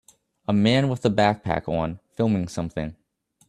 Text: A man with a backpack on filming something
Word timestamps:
A 0.47 0.51
man 0.51 0.89
with 0.89 1.05
a 1.05 1.09
backpack 1.11 1.69
on 1.69 1.99
filming 2.15 2.47
something 2.47 2.95